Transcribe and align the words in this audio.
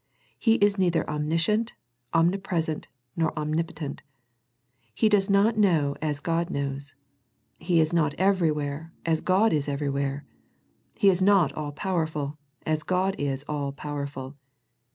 He 0.39 0.55
is 0.55 0.79
neither 0.79 1.07
omniscient, 1.07 1.75
omnipres 2.11 2.67
ent, 2.67 2.87
nor 3.15 3.37
omnipotent. 3.37 4.01
He 4.95 5.09
does 5.09 5.29
not 5.29 5.59
know 5.59 5.95
as 6.01 6.19
God 6.19 6.49
knows. 6.49 6.95
He 7.59 7.79
is 7.79 7.93
not 7.93 8.15
everywhere 8.15 8.91
as 9.05 9.21
God 9.21 9.53
is 9.53 9.69
everywhere. 9.69 10.25
He 10.97 11.11
is 11.11 11.21
not 11.21 11.53
all 11.53 11.71
powerful 11.71 12.39
as 12.65 12.81
God 12.81 13.13
is 13.19 13.43
all 13.47 13.71
powerful. 13.73 14.35